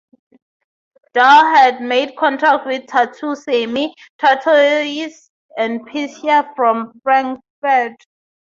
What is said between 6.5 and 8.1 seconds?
from Frankfurt.